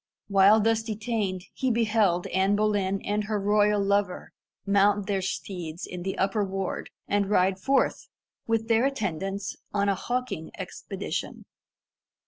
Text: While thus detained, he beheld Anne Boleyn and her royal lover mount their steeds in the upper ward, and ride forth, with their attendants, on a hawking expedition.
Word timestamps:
While 0.29 0.59
thus 0.61 0.81
detained, 0.81 1.43
he 1.53 1.69
beheld 1.69 2.25
Anne 2.33 2.55
Boleyn 2.55 3.03
and 3.05 3.25
her 3.25 3.39
royal 3.39 3.79
lover 3.79 4.33
mount 4.65 5.05
their 5.05 5.21
steeds 5.21 5.85
in 5.85 6.01
the 6.01 6.17
upper 6.17 6.43
ward, 6.43 6.89
and 7.07 7.29
ride 7.29 7.59
forth, 7.59 8.07
with 8.47 8.67
their 8.67 8.85
attendants, 8.87 9.55
on 9.75 9.89
a 9.89 9.93
hawking 9.93 10.49
expedition. 10.57 11.45